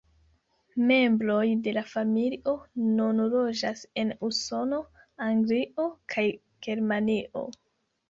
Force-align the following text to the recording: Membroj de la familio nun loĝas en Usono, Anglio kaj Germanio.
Membroj 0.91 1.51
de 1.67 1.73
la 1.77 1.83
familio 1.89 2.55
nun 2.95 3.23
loĝas 3.35 3.87
en 4.05 4.17
Usono, 4.33 4.83
Anglio 5.31 5.91
kaj 6.17 6.29
Germanio. 6.69 7.51